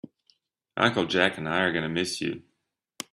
[0.77, 2.41] Uncle Jack and I are going to miss you.